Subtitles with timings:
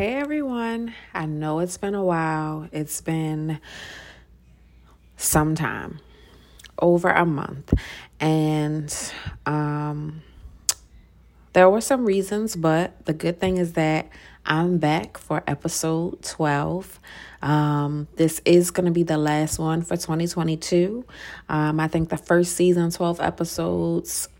[0.00, 2.66] Hey everyone, I know it's been a while.
[2.72, 3.60] It's been
[5.18, 6.00] some time,
[6.78, 7.74] over a month,
[8.18, 9.12] and
[9.44, 10.22] um,
[11.52, 14.08] there were some reasons, but the good thing is that
[14.46, 16.98] I'm back for episode 12.
[17.42, 21.04] Um, this is going to be the last one for 2022.
[21.50, 24.30] Um, I think the first season, 12 episodes,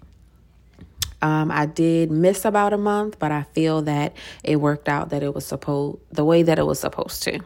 [1.23, 5.23] um, I did miss about a month, but I feel that it worked out that
[5.23, 7.41] it was supposed the way that it was supposed to.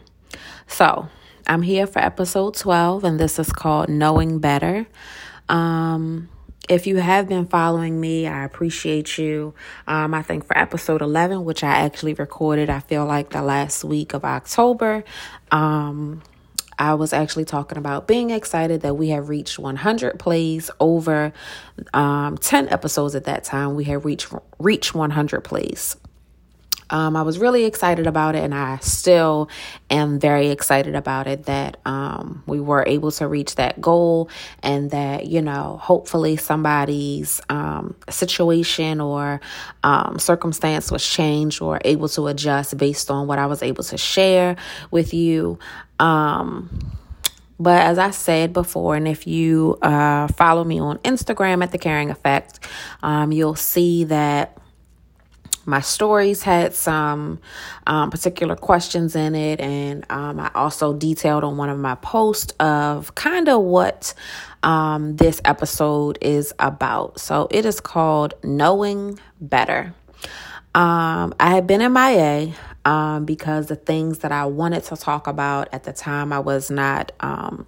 [0.67, 1.07] So
[1.47, 4.87] I'm here for episode 12, and this is called Knowing Better.
[5.49, 6.29] Um,
[6.67, 9.53] if you have been following me, I appreciate you.
[9.87, 13.83] Um, I think for episode 11, which I actually recorded, I feel like the last
[13.83, 15.03] week of October,
[15.51, 16.23] um,
[16.77, 21.33] I was actually talking about being excited that we have reached 100 plays over
[21.93, 23.75] um, 10 episodes at that time.
[23.75, 25.95] We had reached reached 100 plays.
[26.89, 29.49] Um, I was really excited about it, and I still
[29.89, 34.29] am very excited about it that um, we were able to reach that goal,
[34.61, 39.41] and that you know, hopefully, somebody's um, situation or
[39.83, 43.97] um, circumstance was changed or able to adjust based on what I was able to
[43.97, 44.55] share
[44.91, 45.57] with you.
[45.99, 46.91] Um,
[47.59, 51.77] but as I said before, and if you uh, follow me on Instagram at The
[51.77, 52.59] Caring Effect,
[53.01, 54.57] um, you'll see that
[55.65, 57.39] my stories had some
[57.87, 62.53] um, particular questions in it, and um, I also detailed on one of my posts
[62.59, 64.13] of kind of what
[64.61, 67.19] um, this episode is about.
[67.19, 69.93] So it is called Knowing Better.
[70.75, 72.53] Um, I had been in MIA
[72.85, 76.69] um, because the things that I wanted to talk about at the time I was
[76.69, 77.65] not um,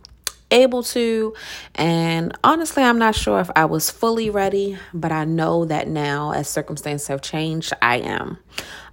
[0.51, 1.33] able to.
[1.75, 6.31] And honestly, I'm not sure if I was fully ready, but I know that now,
[6.31, 8.37] as circumstances have changed, I am.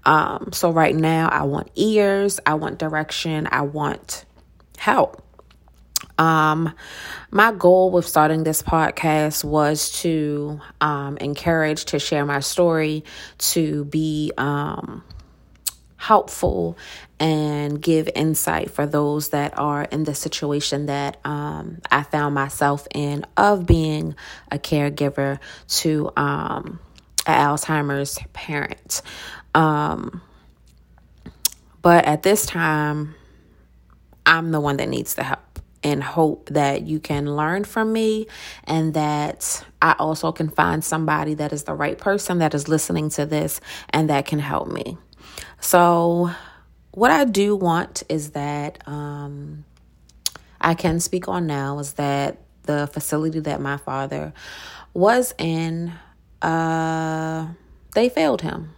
[0.04, 4.24] Um, so right now, I want ears, I want direction, I want
[4.78, 5.20] help.
[6.18, 6.74] Um,
[7.30, 13.04] my goal with starting this podcast was to um, encourage, to share my story,
[13.38, 15.02] to be um,
[16.04, 16.76] helpful
[17.18, 22.86] and give insight for those that are in the situation that um, I found myself
[22.94, 24.14] in of being
[24.50, 25.38] a caregiver
[25.68, 26.78] to um,
[27.24, 29.00] Alzheimer's parent.
[29.54, 30.20] Um,
[31.80, 33.14] but at this time,
[34.26, 35.40] I'm the one that needs the help
[35.82, 38.26] and hope that you can learn from me
[38.64, 43.08] and that I also can find somebody that is the right person that is listening
[43.10, 43.60] to this
[43.90, 44.98] and that can help me.
[45.64, 46.30] So,
[46.90, 49.64] what I do want is that um,
[50.60, 54.34] I can speak on now is that the facility that my father
[54.92, 55.90] was in,
[56.42, 57.48] uh,
[57.94, 58.74] they failed him.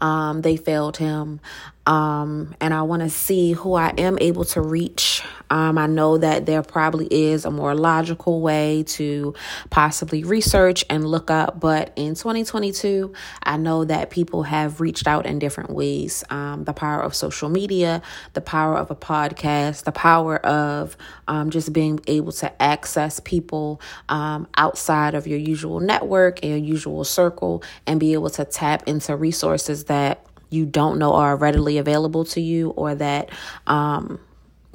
[0.00, 1.38] Um, they failed him.
[1.86, 5.22] Um, and I want to see who I am able to reach.
[5.50, 9.34] Um, I know that there probably is a more logical way to
[9.68, 13.12] possibly research and look up, but in 2022,
[13.42, 16.24] I know that people have reached out in different ways.
[16.30, 18.00] Um, the power of social media,
[18.32, 20.96] the power of a podcast, the power of
[21.28, 26.58] um, just being able to access people um, outside of your usual network and your
[26.58, 31.78] usual circle and be able to tap into resources that you don't know are readily
[31.78, 33.30] available to you or that
[33.66, 34.18] um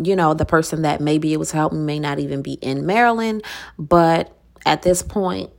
[0.02, 2.86] you know the person that may be able to help may not even be in
[2.86, 3.44] Maryland
[3.78, 5.50] but at this point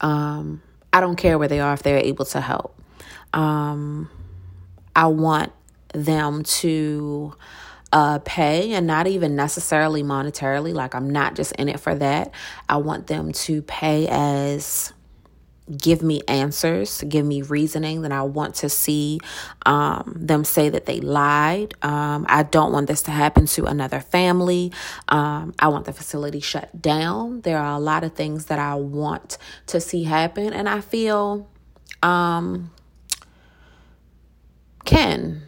[0.00, 0.62] um
[0.92, 2.80] I don't care where they are if they're able to help
[3.32, 4.08] um
[4.94, 5.52] I want
[5.92, 7.34] them to
[7.92, 10.74] uh, pay and not even necessarily monetarily.
[10.74, 12.32] Like, I'm not just in it for that.
[12.68, 14.92] I want them to pay as
[15.74, 19.20] give me answers, give me reasoning, then I want to see
[19.64, 21.74] um, them say that they lied.
[21.82, 24.72] Um, I don't want this to happen to another family.
[25.08, 27.40] Um, I want the facility shut down.
[27.40, 31.48] There are a lot of things that I want to see happen, and I feel
[32.02, 32.70] um,
[34.84, 35.42] can.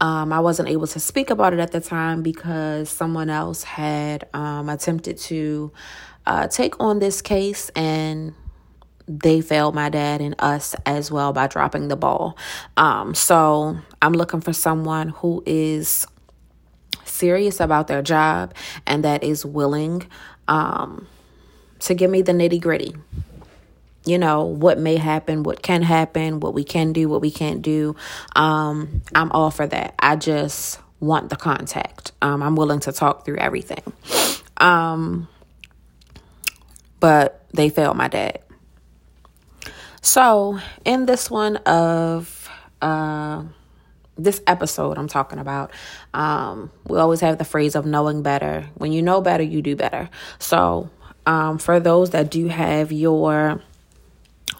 [0.00, 4.28] Um, I wasn't able to speak about it at the time because someone else had
[4.34, 5.72] um, attempted to
[6.26, 8.34] uh, take on this case and
[9.06, 12.36] they failed my dad and us as well by dropping the ball.
[12.76, 16.06] Um, so I'm looking for someone who is
[17.04, 18.54] serious about their job
[18.86, 20.06] and that is willing
[20.48, 21.06] um,
[21.80, 22.94] to give me the nitty gritty.
[24.06, 27.62] You know, what may happen, what can happen, what we can do, what we can't
[27.62, 27.96] do.
[28.36, 29.94] Um, I'm all for that.
[29.98, 32.12] I just want the contact.
[32.20, 33.82] Um, I'm willing to talk through everything.
[34.58, 35.28] Um,
[37.00, 38.40] but they failed my dad.
[40.04, 42.50] So, in this one of
[42.82, 43.42] uh,
[44.18, 45.72] this episode I'm talking about,
[46.12, 48.68] um, we always have the phrase of knowing better.
[48.74, 50.10] When you know better, you do better.
[50.38, 50.90] So,
[51.24, 53.62] um, for those that do have your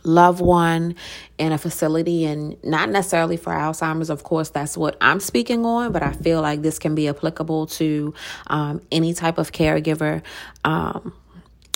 [0.02, 0.94] loved one
[1.36, 5.92] in a facility and not necessarily for Alzheimer's, of course, that's what I'm speaking on,
[5.92, 8.14] but I feel like this can be applicable to
[8.46, 10.22] um, any type of caregiver.
[10.64, 11.12] Um,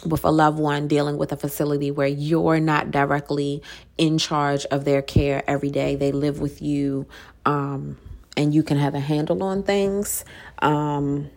[0.04, 3.62] with a loved one dealing with a facility where you're not directly
[3.96, 5.96] in charge of their care every day.
[5.96, 7.06] They live with you
[7.44, 7.98] um,
[8.36, 10.24] and you can have a handle on things.
[10.60, 11.30] Um,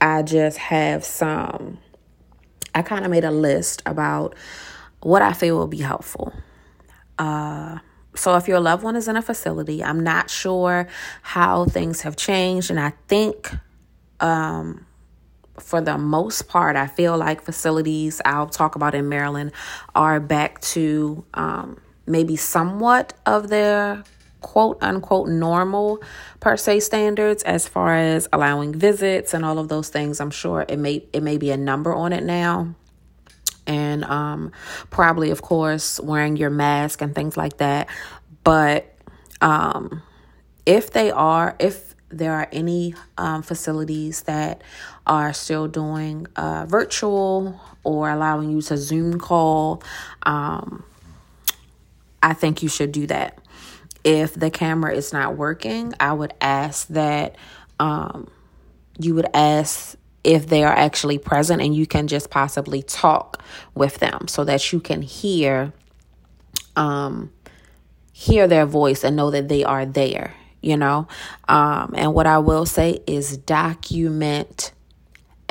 [0.00, 1.78] I just have some,
[2.74, 4.34] I kind of made a list about
[5.00, 6.32] what I feel will be helpful.
[7.18, 7.78] Uh,
[8.16, 10.88] so if your loved one is in a facility, I'm not sure
[11.22, 13.52] how things have changed, and I think
[14.20, 14.86] um,
[15.58, 19.52] for the most part, I feel like facilities I'll talk about in Maryland
[19.94, 24.04] are back to um, maybe somewhat of their
[24.40, 26.02] quote unquote normal
[26.40, 30.20] per se standards as far as allowing visits and all of those things.
[30.20, 32.74] I'm sure it may it may be a number on it now.
[33.66, 34.52] And um
[34.90, 37.88] probably of course wearing your mask and things like that.
[38.42, 38.94] But
[39.40, 40.02] um
[40.66, 44.62] if they are if there are any um, facilities that
[45.06, 49.82] are still doing uh, virtual or allowing you to Zoom call,
[50.22, 50.84] um,
[52.22, 53.38] I think you should do that.
[54.02, 57.36] If the camera is not working, I would ask that
[57.78, 58.30] um,
[58.98, 63.42] you would ask if they are actually present and you can just possibly talk
[63.74, 65.72] with them so that you can hear
[66.76, 67.30] um,
[68.12, 70.34] hear their voice and know that they are there
[70.64, 71.06] you know?
[71.46, 74.72] Um, and what i will say is document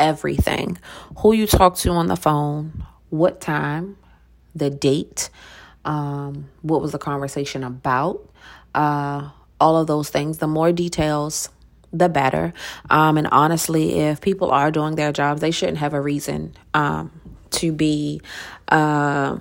[0.04, 0.78] everything
[1.18, 3.98] who you talk to on the phone what time
[4.54, 5.30] the date
[5.86, 8.30] um, what was the conversation about
[8.76, 9.30] uh,
[9.60, 10.40] all of those things.
[10.40, 11.50] The more details,
[11.92, 12.54] the better.
[12.90, 17.12] Um, and honestly, if people are doing their jobs, they shouldn't have a reason um,
[17.52, 18.22] to be
[18.68, 19.38] uh,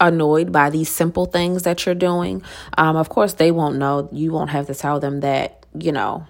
[0.00, 2.42] annoyed by these simple things that you're doing.
[2.76, 4.08] Um, of course, they won't know.
[4.12, 6.26] You won't have to tell them that, you know,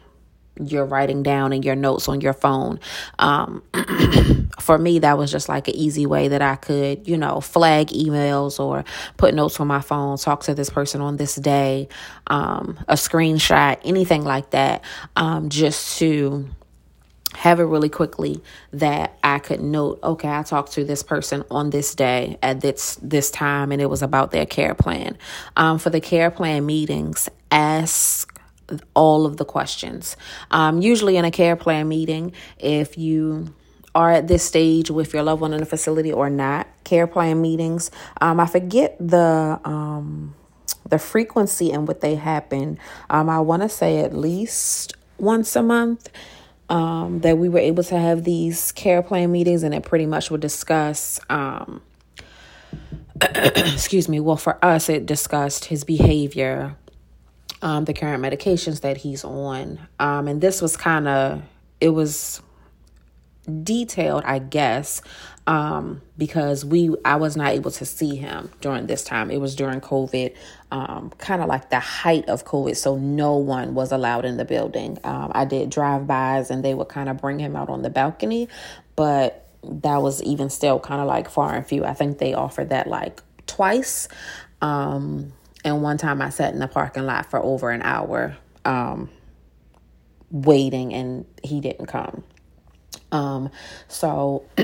[0.62, 2.81] you're writing down in your notes on your phone.
[3.19, 3.62] Um,
[4.61, 7.89] for me, that was just like an easy way that I could, you know, flag
[7.89, 8.85] emails or
[9.17, 11.89] put notes on my phone, talk to this person on this day,
[12.27, 14.85] um, a screenshot, anything like that,
[15.17, 16.49] um, just to
[17.35, 18.41] have it really quickly
[18.73, 22.97] that I could note, okay, I talked to this person on this day at this
[23.03, 25.19] this time and it was about their care plan.
[25.56, 28.33] Um, for the care plan meetings, ask
[28.94, 30.16] all of the questions.
[30.50, 33.55] Um, usually in a care plan meeting, if you
[33.94, 37.40] are at this stage with your loved one in a facility or not, care plan
[37.40, 37.90] meetings,
[38.20, 40.34] um, I forget the um,
[40.88, 42.78] the frequency and what they happen.
[43.08, 46.10] Um, I want to say at least once a month.
[46.70, 50.31] Um, that we were able to have these care plan meetings and it pretty much
[50.31, 51.82] would discuss um,
[53.20, 56.75] excuse me well for us it discussed his behavior
[57.64, 59.81] um, the current medications that he's on.
[59.99, 61.43] Um, and this was kind of,
[61.81, 62.43] it was
[63.62, 65.00] detailed, I guess,
[65.46, 69.31] um, because we, I was not able to see him during this time.
[69.31, 70.37] It was during COVID,
[70.70, 72.77] um, kind of like the height of COVID.
[72.77, 74.98] So no one was allowed in the building.
[75.03, 78.46] Um, I did drive-bys and they would kind of bring him out on the balcony,
[78.94, 81.86] but that was even still kind of like far and few.
[81.86, 84.08] I think they offered that like twice.
[84.60, 85.32] Um,
[85.65, 89.11] and one time I sat in the parking lot for over an hour um,
[90.31, 92.23] waiting and he didn't come.
[93.13, 93.51] Um,
[93.89, 94.44] so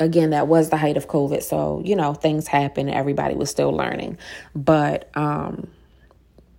[0.00, 1.42] again, that was the height of COVID.
[1.42, 2.88] So, you know, things happen.
[2.88, 4.18] Everybody was still learning.
[4.54, 5.68] But um,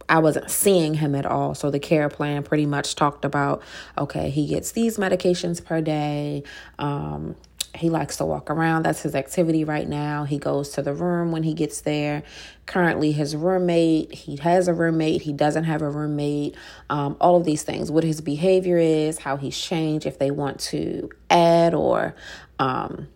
[0.10, 1.56] I wasn't seeing him at all.
[1.56, 3.64] So the care plan pretty much talked about
[3.98, 6.44] okay, he gets these medications per day.
[6.78, 7.36] Um,
[7.74, 8.84] he likes to walk around.
[8.84, 10.26] That's his activity right now.
[10.26, 12.24] He goes to the room when he gets there.
[12.66, 16.56] Currently, his roommate, he has a roommate, he doesn't have a roommate.
[16.90, 20.60] Um, all of these things, what his behavior is, how he's changed, if they want
[20.62, 22.14] to add or
[22.60, 23.08] um,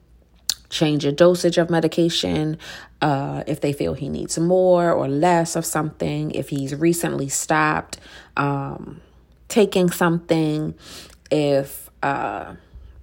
[0.69, 2.57] change a dosage of medication,
[3.01, 7.99] uh, if they feel he needs more or less of something, if he's recently stopped
[8.37, 9.01] um,
[9.49, 10.75] taking something,
[11.29, 11.89] if.
[12.01, 12.55] Uh,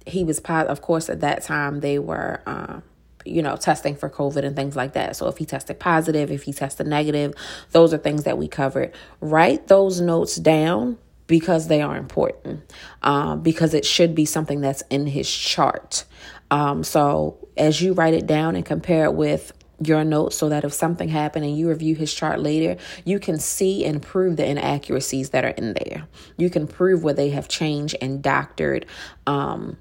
[0.05, 2.83] he was part of course at that time they were um,
[3.25, 5.15] you know testing for covid and things like that.
[5.15, 7.33] So if he tested positive if he tested negative
[7.71, 8.93] those are things that we covered.
[9.21, 12.61] Write those notes down because they are important
[13.01, 16.05] um, because it should be something that's in his chart.
[16.51, 19.53] Um, so as you write it down and compare it with
[19.87, 23.39] your notes so that if something happened and you review his chart later, you can
[23.39, 26.07] see and prove the inaccuracies that are in there.
[26.37, 28.85] You can prove where they have changed and doctored
[29.25, 29.77] um,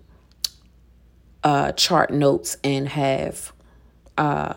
[1.44, 3.52] uh, chart notes and have
[4.18, 4.54] uh,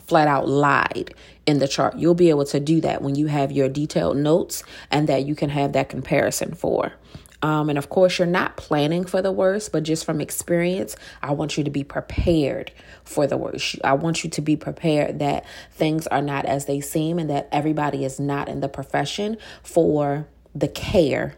[0.00, 1.14] flat out lied
[1.46, 1.96] in the chart.
[1.96, 5.34] You'll be able to do that when you have your detailed notes and that you
[5.34, 6.92] can have that comparison for.
[7.40, 11.32] Um, and of course, you're not planning for the worst, but just from experience, I
[11.32, 12.72] want you to be prepared
[13.04, 13.76] for the worst.
[13.84, 17.48] I want you to be prepared that things are not as they seem and that
[17.52, 21.36] everybody is not in the profession for the care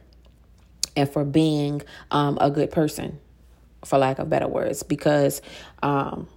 [0.96, 3.18] and for being um, a good person,
[3.84, 4.82] for lack of better words.
[4.82, 5.42] Because
[5.82, 6.28] um,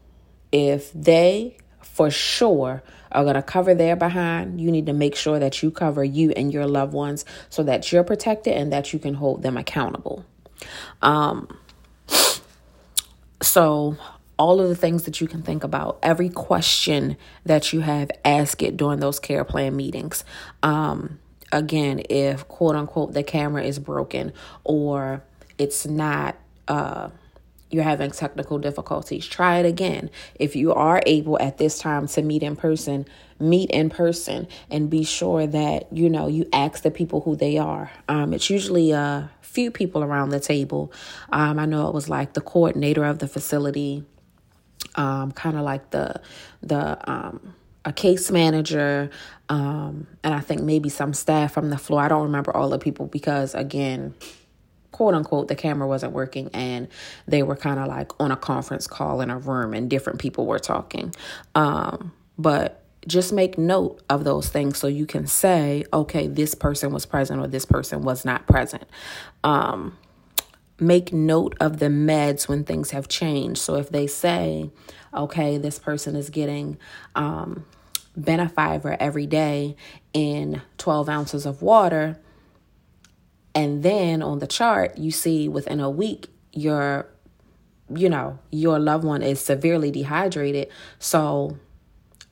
[0.52, 5.40] if they for sure are going to cover their behind, you need to make sure
[5.40, 9.00] that you cover you and your loved ones so that you're protected and that you
[9.00, 10.26] can hold them accountable.
[11.02, 11.60] Um,
[13.42, 13.98] so,
[14.40, 18.64] all of the things that you can think about, every question that you have, ask
[18.64, 20.24] it during those care plan meetings.
[20.64, 21.20] Um,
[21.52, 24.34] again, if quote unquote the camera is broken
[24.64, 25.24] or
[25.58, 26.36] it's not.
[26.68, 27.10] Uh,
[27.74, 30.10] you're having technical difficulties, try it again.
[30.36, 33.06] If you are able at this time to meet in person,
[33.40, 37.58] meet in person and be sure that, you know, you ask the people who they
[37.58, 37.92] are.
[38.08, 40.94] Um, it's usually a few people around the table.
[41.32, 44.04] Um, I know it was like the coordinator of the facility,
[44.96, 46.22] um, kind of like the,
[46.62, 49.10] the, um, a case manager,
[49.50, 52.02] um, and I think maybe some staff from the floor.
[52.02, 54.14] I don't remember all the people because, again,
[54.94, 56.88] quote unquote the camera wasn't working and
[57.28, 60.46] they were kind of like on a conference call in a room and different people
[60.46, 61.14] were talking.
[61.56, 66.94] Um, but just make note of those things so you can say okay this person
[66.94, 68.86] was present or this person was not present.
[69.44, 69.98] Um,
[70.80, 73.60] make note of the meds when things have changed.
[73.60, 74.70] So if they say
[75.14, 76.78] okay this person is getting
[77.16, 77.66] um,
[79.00, 79.76] every day
[80.14, 82.20] in 12 ounces of water
[83.56, 87.08] and then on the chart, you see within a week, your,
[87.94, 90.70] you know, your loved one is severely dehydrated.
[91.00, 91.58] So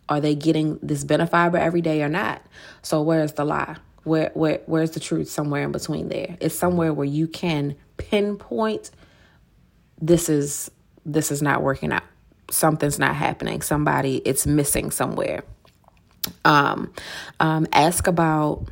[0.10, 2.42] are they getting this benefiber every day or not?
[2.82, 3.78] So where's the lie?
[4.04, 5.30] Where, where, where's the truth?
[5.30, 6.38] Somewhere in between there.
[6.40, 8.90] It's somewhere where you can pinpoint
[10.01, 10.72] this is
[11.06, 12.04] this is not working out.
[12.50, 13.62] Something's not happening.
[13.62, 15.44] Somebody it's missing somewhere.
[16.44, 16.92] Um,
[17.40, 18.68] um, ask about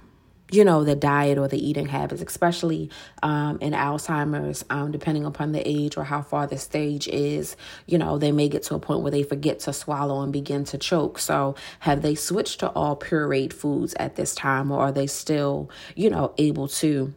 [0.52, 2.90] you know, the diet or the eating habits, especially
[3.24, 7.98] um, in Alzheimer's, um, depending upon the age or how far the stage is, you
[7.98, 10.78] know, they may get to a point where they forget to swallow and begin to
[10.78, 11.20] choke.
[11.20, 15.70] So, have they switched to all pureed foods at this time, or are they still,
[15.96, 17.14] you know, able to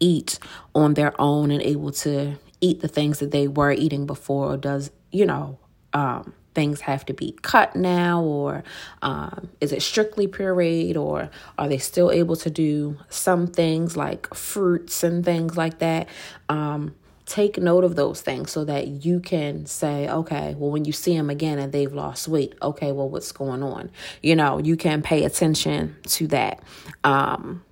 [0.00, 0.38] eat
[0.74, 4.56] on their own and able to eat the things that they were eating before, or
[4.56, 5.58] does, you know,
[5.92, 8.62] um, things have to be cut now or
[9.00, 14.32] um, is it strictly pureed or are they still able to do some things like
[14.34, 16.08] fruits and things like that
[16.48, 16.94] um,
[17.24, 21.16] take note of those things so that you can say okay well when you see
[21.16, 23.90] them again and they've lost weight okay well what's going on
[24.22, 26.62] you know you can pay attention to that
[27.04, 27.64] um,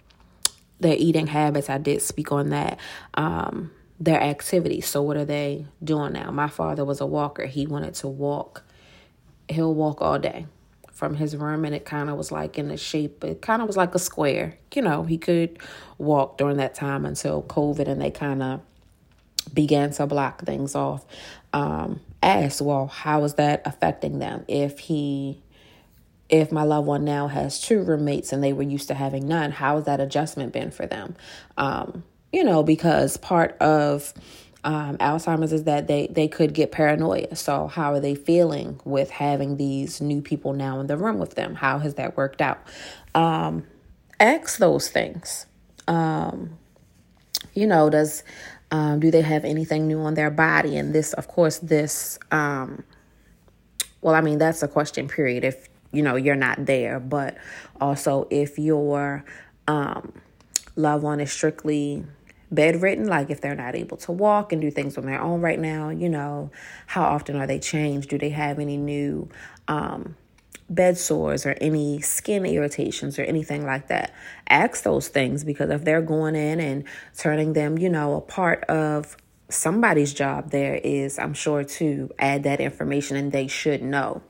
[0.78, 2.78] their eating habits i did speak on that
[3.14, 3.70] um,
[4.00, 4.86] their activities.
[4.88, 6.30] So, what are they doing now?
[6.30, 7.44] My father was a walker.
[7.44, 8.64] He wanted to walk
[9.50, 10.46] he'll walk all day
[10.92, 13.66] from his room and it kind of was like in the shape it kind of
[13.66, 14.58] was like a square.
[14.74, 15.58] You know he could
[15.98, 18.60] walk during that time until covid and they kind of
[19.54, 21.04] began to block things off.
[21.52, 24.44] Um asked well how is that affecting them?
[24.46, 25.40] If he
[26.28, 29.52] if my loved one now has two roommates and they were used to having none
[29.52, 31.16] how has that adjustment been for them?
[31.56, 34.12] Um you know because part of
[34.62, 37.34] um, Alzheimer's is that they they could get paranoia.
[37.34, 41.34] So how are they feeling with having these new people now in the room with
[41.34, 41.54] them?
[41.54, 42.58] How has that worked out?
[43.14, 43.66] Um,
[44.18, 45.46] ask those things.
[45.88, 46.58] Um,
[47.54, 48.22] you know, does
[48.70, 50.76] um, do they have anything new on their body?
[50.76, 52.18] And this, of course, this.
[52.30, 52.84] Um,
[54.02, 55.08] well, I mean, that's a question.
[55.08, 55.44] Period.
[55.44, 57.38] If you know you're not there, but
[57.80, 59.24] also if your
[59.66, 60.12] um,
[60.76, 62.04] loved one is strictly
[62.50, 65.58] bedridden, like if they're not able to walk and do things on their own right
[65.58, 66.50] now, you know,
[66.86, 68.10] how often are they changed?
[68.10, 69.28] Do they have any new
[69.68, 70.16] um,
[70.68, 74.14] bed sores or any skin irritations or anything like that?
[74.48, 76.84] Ask those things because if they're going in and
[77.16, 79.16] turning them, you know, a part of
[79.48, 84.22] somebody's job there is, I'm sure, to add that information and they should know.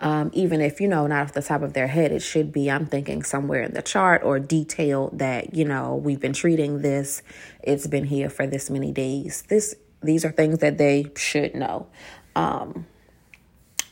[0.00, 2.70] Um, even if, you know, not off the top of their head, it should be,
[2.70, 7.22] I'm thinking, somewhere in the chart or detail that, you know, we've been treating this,
[7.62, 9.42] it's been here for this many days.
[9.48, 11.86] This These are things that they should know.
[12.34, 12.86] Um,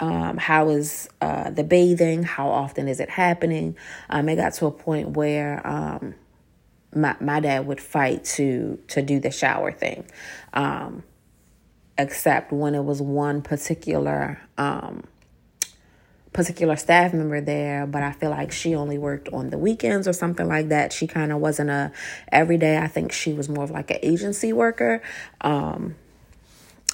[0.01, 2.25] Um, how is uh, the bathing?
[2.25, 3.77] How often is it happening?
[4.11, 6.15] Um, it got to a point where um,
[6.93, 10.05] my my dad would fight to to do the shower thing,
[10.55, 11.05] um,
[11.97, 15.05] except when it was one particular um,
[16.33, 20.13] particular staff member there, but I feel like she only worked on the weekends or
[20.13, 20.93] something like that.
[20.93, 21.93] She kind of wasn't a
[22.31, 22.79] everyday.
[22.79, 25.03] I think she was more of like an agency worker.
[25.43, 25.97] Um,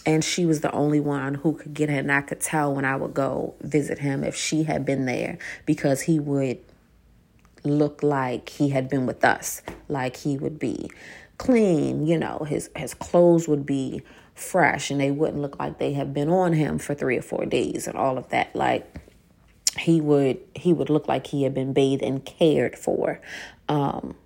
[0.04, 1.98] and she was the only one who could get it.
[1.98, 5.38] And I could tell when I would go visit him if she had been there
[5.66, 6.58] because he would
[7.62, 10.90] look like he had been with us, like he would be
[11.36, 14.02] clean, you know, his his clothes would be
[14.34, 17.44] fresh and they wouldn't look like they had been on him for 3 or 4
[17.46, 19.07] days and all of that like
[19.78, 23.20] he would he would look like he had been bathed and cared for.
[23.68, 24.16] Um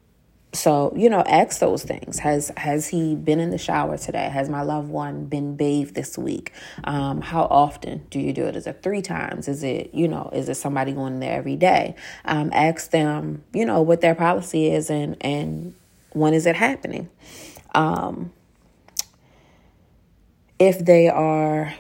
[0.55, 2.19] so you know ask those things.
[2.19, 4.29] Has has he been in the shower today?
[4.29, 6.53] Has my loved one been bathed this week?
[6.85, 8.57] Um how often do you do it?
[8.57, 9.49] Is it three times?
[9.49, 11.95] Is it you know is it somebody going there every day?
[12.25, 15.75] Um ask them you know what their policy is and and
[16.13, 17.09] when is it happening?
[17.75, 18.33] Um
[20.59, 21.75] if they are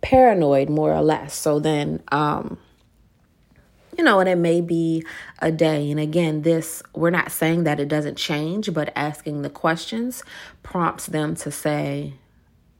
[0.00, 1.34] paranoid more or less.
[1.34, 2.58] So then um
[3.96, 5.04] you know, and it may be
[5.40, 5.90] a day.
[5.90, 10.22] And again, this, we're not saying that it doesn't change, but asking the questions
[10.62, 12.14] prompts them to say,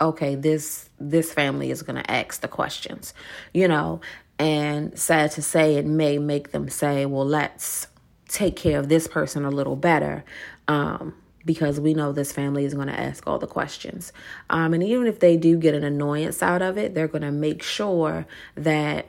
[0.00, 3.14] okay, this, this family is going to ask the questions,
[3.52, 4.00] you know,
[4.38, 7.87] and sad to say, it may make them say, well, let's
[8.28, 10.25] take care of this person a little better.
[10.66, 14.12] Um, because we know this family is going to ask all the questions.
[14.49, 17.30] Um, and even if they do get an annoyance out of it, they're going to
[17.30, 19.06] make sure that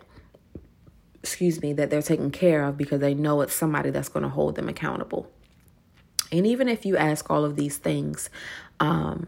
[1.26, 4.30] excuse me, that they're taken care of because they know it's somebody that's going to
[4.30, 5.28] hold them accountable.
[6.32, 8.30] And even if you ask all of these things,
[8.80, 9.26] um,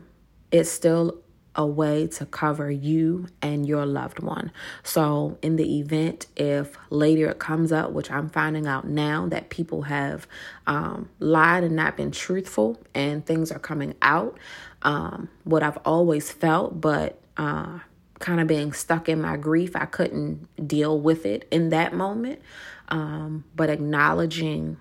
[0.51, 1.17] it's still
[1.55, 4.51] a way to cover you and your loved one.
[4.83, 9.49] So, in the event if later it comes up, which I'm finding out now that
[9.49, 10.27] people have
[10.67, 14.37] um, lied and not been truthful and things are coming out,
[14.83, 17.79] um, what I've always felt, but uh,
[18.19, 19.75] kind of being stuck in my grief.
[19.75, 22.41] I couldn't deal with it in that moment.
[22.89, 24.77] Um, but acknowledging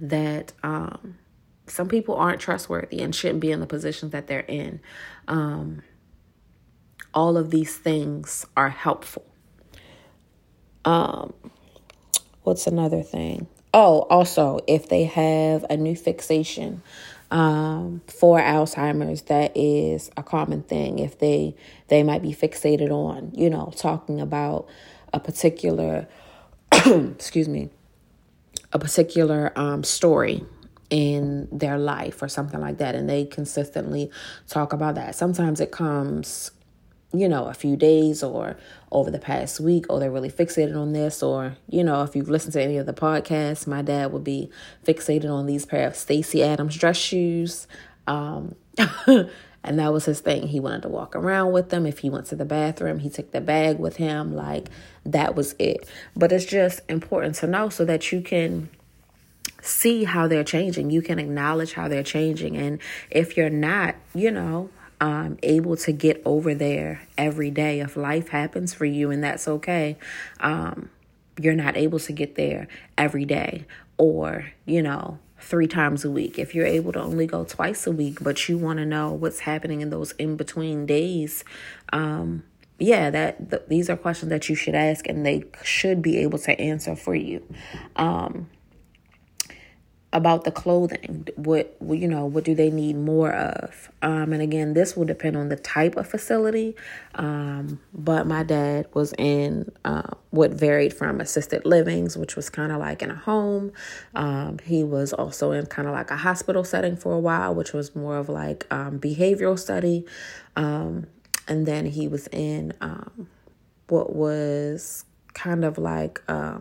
[0.00, 1.18] that um,
[1.66, 4.80] some people aren't trustworthy and shouldn't be in the positions that they're in.
[5.28, 5.82] Um,
[7.12, 9.24] all of these things are helpful.
[10.84, 11.34] Um,
[12.42, 13.48] what's another thing?
[13.74, 16.82] Oh, also, if they have a new fixation,
[17.30, 20.98] um, for Alzheimer's, that is a common thing.
[20.98, 21.54] If they
[21.88, 24.66] they might be fixated on, you know, talking about
[25.12, 26.08] a particular,
[26.72, 27.70] excuse me,
[28.72, 30.44] a particular um, story
[30.90, 34.10] in their life or something like that, and they consistently
[34.48, 35.14] talk about that.
[35.14, 36.50] Sometimes it comes
[37.12, 38.56] you know, a few days or
[38.92, 42.28] over the past week, or they're really fixated on this, or, you know, if you've
[42.28, 44.50] listened to any of the podcasts, my dad would be
[44.84, 47.66] fixated on these pair of Stacy Adams dress shoes.
[48.06, 48.54] Um,
[49.06, 50.48] and that was his thing.
[50.48, 51.84] He wanted to walk around with them.
[51.84, 54.34] If he went to the bathroom, he took the bag with him.
[54.34, 54.68] Like
[55.04, 55.88] that was it.
[56.16, 58.70] But it's just important to know so that you can
[59.62, 60.90] see how they're changing.
[60.90, 62.56] You can acknowledge how they're changing.
[62.56, 62.78] And
[63.10, 64.70] if you're not, you know,
[65.00, 67.80] um, able to get over there every day.
[67.80, 69.96] If life happens for you and that's okay,
[70.40, 70.90] um,
[71.40, 73.64] you're not able to get there every day
[73.96, 76.38] or, you know, three times a week.
[76.38, 79.40] If you're able to only go twice a week, but you want to know what's
[79.40, 81.44] happening in those in between days,
[81.92, 82.44] um,
[82.78, 86.38] yeah, that th- these are questions that you should ask, and they should be able
[86.38, 87.42] to answer for you.
[87.96, 88.48] Um,
[90.12, 91.28] about the clothing.
[91.36, 93.90] What you know what do they need more of?
[94.02, 96.74] Um, and again this will depend on the type of facility.
[97.14, 102.72] Um, but my dad was in uh, what varied from assisted livings which was kind
[102.72, 103.72] of like in a home.
[104.14, 107.72] Um, he was also in kind of like a hospital setting for a while which
[107.72, 110.04] was more of like um, behavioral study.
[110.56, 111.06] Um,
[111.46, 112.74] and then he was in
[113.88, 116.58] what was kind of like uh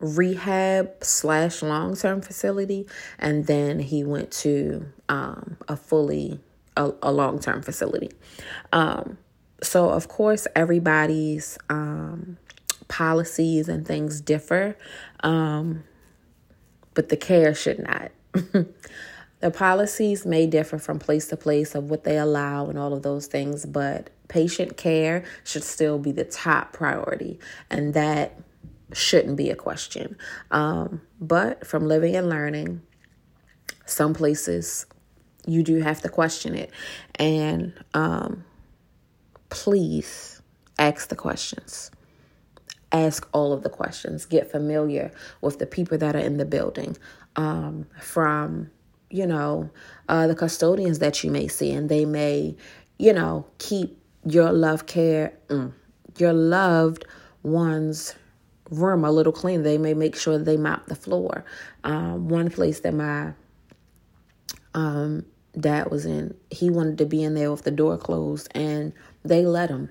[0.00, 2.86] rehab slash long term facility,
[3.18, 6.40] and then he went to um, a fully
[6.76, 8.10] a, a long term facility.
[8.72, 9.18] Um,
[9.62, 12.38] so of course, everybody's um,
[12.88, 14.76] policies and things differ,
[15.22, 15.84] um,
[16.94, 18.10] but the care should not.
[19.40, 23.02] the policies may differ from place to place of what they allow and all of
[23.02, 28.40] those things, but patient care should still be the top priority, and that
[28.92, 30.16] shouldn't be a question.
[30.50, 32.82] Um, but from living and learning,
[33.86, 34.86] some places
[35.46, 36.70] you do have to question it.
[37.16, 38.44] And um,
[39.48, 40.42] please
[40.78, 41.90] ask the questions.
[42.92, 44.26] Ask all of the questions.
[44.26, 46.96] Get familiar with the people that are in the building.
[47.36, 48.70] Um, from,
[49.08, 49.70] you know,
[50.08, 52.56] uh, the custodians that you may see, and they may,
[52.98, 55.72] you know, keep your love care, mm,
[56.18, 57.04] your loved
[57.42, 58.14] one's
[58.70, 59.62] room a little clean.
[59.62, 61.44] They may make sure they mop the floor.
[61.84, 63.32] Um, one place that my
[64.74, 65.24] um,
[65.58, 68.92] dad was in, he wanted to be in there with the door closed, and
[69.24, 69.90] they let him.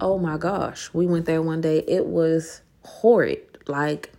[0.00, 1.78] Oh my gosh, we went there one day.
[1.88, 3.40] It was horrid.
[3.66, 4.12] Like,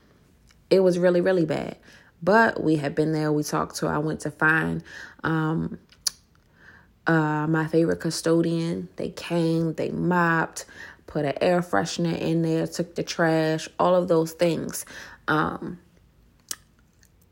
[0.69, 1.77] it was really, really bad.
[2.21, 3.31] But we had been there.
[3.31, 3.87] We talked to.
[3.87, 4.83] I went to find
[5.23, 5.77] um,
[7.05, 8.89] uh, my favorite custodian.
[8.95, 9.73] They came.
[9.73, 10.65] They mopped
[11.17, 14.85] put an air freshener in there, took the trash, all of those things.
[15.27, 15.79] Um,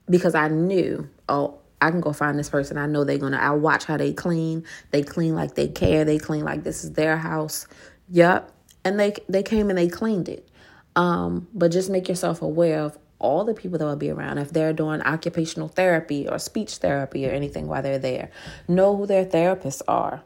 [0.09, 2.79] because I knew, oh, I can go find this person.
[2.79, 3.37] I know they're gonna.
[3.37, 4.65] I watch how they clean.
[4.89, 6.03] They clean like they care.
[6.03, 7.67] They clean like this is their house.
[8.09, 8.51] Yep.
[8.83, 10.49] And they they came and they cleaned it.
[10.95, 14.39] Um, but just make yourself aware of all the people that will be around.
[14.39, 18.31] If they're doing occupational therapy or speech therapy or anything while they're there,
[18.67, 20.23] know who their therapists are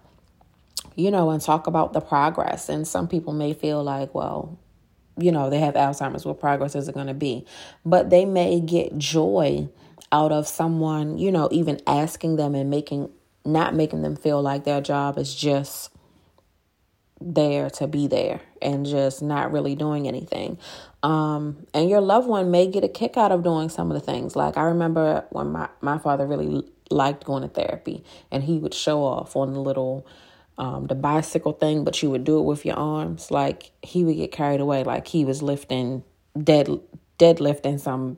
[0.99, 2.69] you know, and talk about the progress.
[2.69, 4.59] And some people may feel like, well,
[5.17, 7.45] you know, they have Alzheimer's, what progress is it going to be?
[7.85, 9.69] But they may get joy
[10.11, 13.09] out of someone, you know, even asking them and making,
[13.45, 15.91] not making them feel like their job is just
[17.21, 20.57] there to be there and just not really doing anything.
[21.03, 24.05] Um, and your loved one may get a kick out of doing some of the
[24.05, 24.35] things.
[24.35, 28.73] Like I remember when my, my father really liked going to therapy and he would
[28.73, 30.07] show off on the little
[30.59, 33.31] um, the bicycle thing, but you would do it with your arms.
[33.31, 36.03] Like he would get carried away, like he was lifting
[36.37, 36.69] dead
[37.17, 38.17] deadlifting some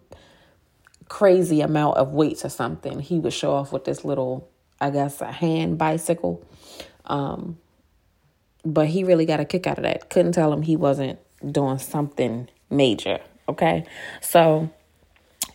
[1.08, 2.99] crazy amount of weights or something.
[2.99, 4.49] He would show off with this little,
[4.80, 6.43] I guess, a hand bicycle.
[7.06, 7.58] Um,
[8.65, 10.10] but he really got a kick out of that.
[10.10, 13.19] Couldn't tell him he wasn't doing something major.
[13.49, 13.86] Okay,
[14.19, 14.69] so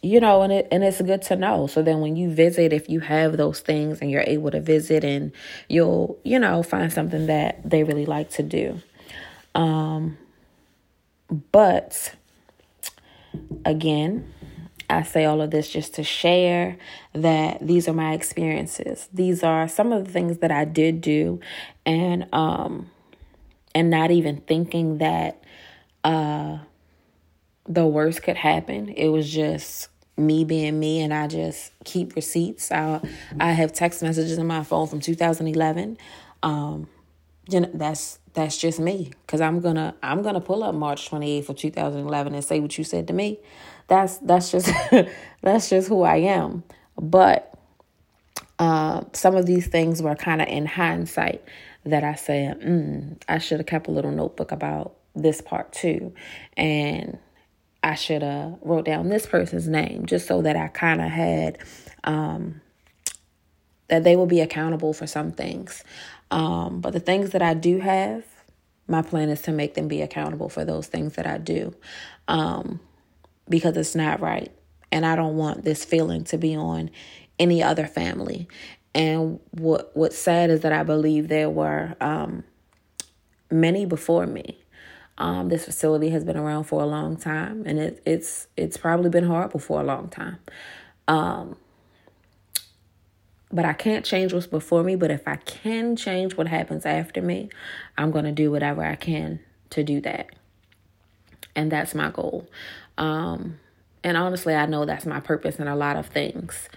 [0.06, 2.88] you know and it and it's good to know so then when you visit if
[2.88, 5.32] you have those things and you're able to visit and
[5.68, 8.80] you'll you know find something that they really like to do
[9.54, 10.16] um
[11.50, 12.14] but
[13.64, 14.32] again
[14.88, 16.78] I say all of this just to share
[17.12, 19.08] that these are my experiences.
[19.12, 21.40] These are some of the things that I did do
[21.84, 22.90] and um
[23.74, 25.42] and not even thinking that
[26.04, 26.58] uh
[27.68, 28.88] the worst could happen.
[28.90, 32.72] It was just me being me and I just keep receipts.
[32.72, 33.00] I
[33.38, 35.98] I have text messages in my phone from 2011.
[36.42, 36.88] Um
[37.48, 40.74] you know, that's that's just me cuz I'm going to I'm going to pull up
[40.74, 43.38] March 28th of 2011 and say what you said to me.
[43.88, 44.70] That's that's just
[45.42, 46.64] that's just who I am.
[47.00, 47.56] But
[48.58, 51.44] uh, some of these things were kind of in hindsight
[51.84, 56.14] that I said, mm, I should have kept a little notebook about this part too.
[56.56, 57.18] And
[57.86, 61.58] I should have wrote down this person's name just so that I kind of had
[62.02, 62.60] um,
[63.86, 65.84] that they will be accountable for some things.
[66.32, 68.24] Um, but the things that I do have,
[68.88, 71.76] my plan is to make them be accountable for those things that I do
[72.26, 72.80] um,
[73.48, 74.50] because it's not right.
[74.90, 76.90] And I don't want this feeling to be on
[77.38, 78.48] any other family.
[78.96, 82.42] And what what's sad is that I believe there were um,
[83.48, 84.58] many before me
[85.18, 89.10] um, this facility has been around for a long time, and it, it's it's probably
[89.10, 90.38] been horrible for a long time.
[91.08, 91.56] Um,
[93.52, 94.96] but I can't change what's before me.
[94.96, 97.48] But if I can change what happens after me,
[97.96, 100.28] I'm to do whatever I can to do that.
[101.54, 102.48] And that's my goal.
[102.98, 103.58] Um,
[104.04, 106.68] and honestly, I know that's my purpose in a lot of things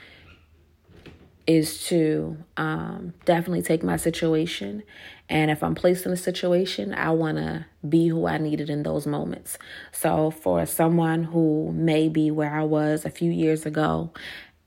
[1.46, 4.84] is to um, definitely take my situation.
[5.30, 8.84] And if I'm placed in a situation, I want to be who I needed in
[8.84, 9.58] those moments.
[9.92, 14.12] So, for someone who may be where I was a few years ago,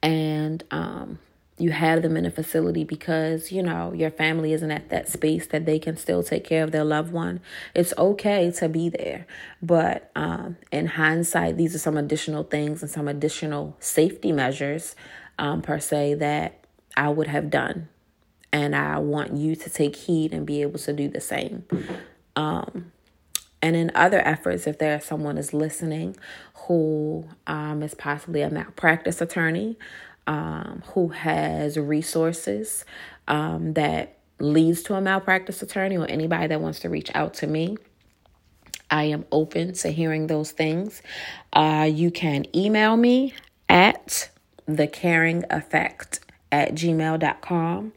[0.01, 1.19] and um,
[1.57, 5.47] you have them in a facility because you know your family isn't at that space
[5.47, 7.39] that they can still take care of their loved one
[7.75, 9.25] it's okay to be there
[9.61, 14.95] but um, in hindsight these are some additional things and some additional safety measures
[15.39, 16.63] um, per se that
[16.95, 17.89] I would have done.
[18.53, 21.65] And I want you to take heed and be able to do the same.
[22.37, 22.91] Um,
[23.61, 26.15] and in other efforts, if there is someone is listening
[26.67, 29.77] who um, is possibly a malpractice attorney,
[30.27, 32.85] um, who has resources
[33.27, 37.47] um, that leads to a malpractice attorney, or anybody that wants to reach out to
[37.47, 37.77] me,
[38.89, 41.01] I am open to hearing those things.
[41.51, 43.33] Uh, you can email me
[43.69, 44.29] at
[44.65, 46.19] the caring effect
[46.51, 47.93] at gmail.com.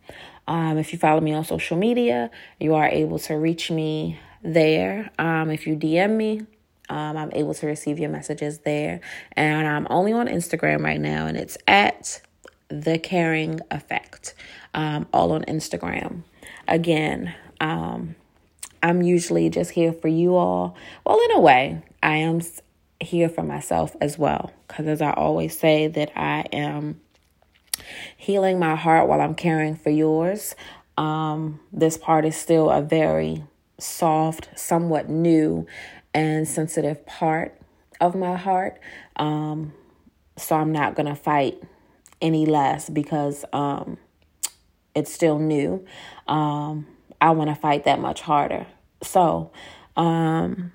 [0.49, 2.31] Um, if you follow me on social media,
[2.61, 5.11] you are able to reach me there.
[5.19, 6.43] Um, if you DM me,
[6.89, 9.01] um, I'm able to receive your messages there.
[9.33, 12.21] And I'm only on Instagram right now, and it's at
[12.69, 14.35] the caring effect,
[14.75, 16.23] um, all on Instagram.
[16.69, 18.15] Again, um,
[18.83, 20.77] I'm usually just here for you all.
[21.05, 22.41] Well, in a way, I am
[23.01, 24.53] here for myself as well.
[24.69, 27.01] Because as I always say, that I am
[28.17, 30.55] healing my heart while I'm caring for yours.
[30.97, 33.45] Um, this part is still a very
[33.79, 35.67] soft, somewhat new,
[36.15, 37.61] and sensitive part
[38.01, 38.81] of my heart.
[39.17, 39.73] Um,
[40.37, 41.63] so I'm not going to fight
[42.21, 43.99] any less because um,
[44.95, 45.85] it's still new.
[46.27, 46.87] Um,
[47.21, 48.67] I want to fight that much harder.
[49.03, 49.53] So,
[49.97, 50.73] um,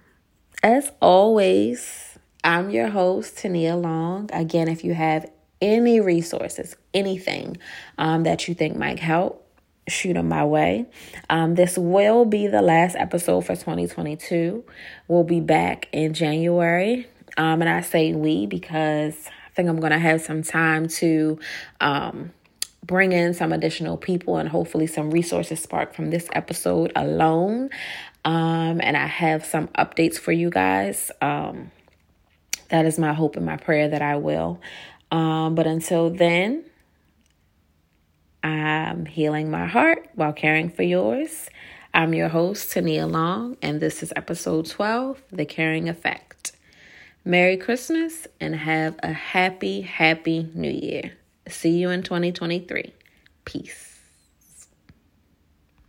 [0.63, 4.29] as always, I'm your host, Tania Long.
[4.31, 5.29] Again, if you have
[5.61, 7.57] any resources, anything
[7.97, 9.47] um, that you think might help,
[9.87, 10.85] shoot them my way.
[11.29, 14.63] Um, this will be the last episode for 2022.
[15.07, 17.07] We'll be back in January.
[17.37, 21.39] Um, and I say we because I think I'm going to have some time to
[21.79, 22.31] um,
[22.85, 27.69] bring in some additional people and hopefully some resources sparked from this episode alone.
[28.23, 31.11] Um, and I have some updates for you guys.
[31.21, 31.71] Um,
[32.69, 34.61] that is my hope and my prayer that I will.
[35.11, 36.63] Um, but until then,
[38.43, 41.49] I'm healing my heart while caring for yours.
[41.93, 46.53] I'm your host, Tania Long, and this is episode 12 The Caring Effect.
[47.25, 51.11] Merry Christmas and have a happy, happy New Year.
[51.47, 52.93] See you in 2023.
[53.43, 53.90] Peace.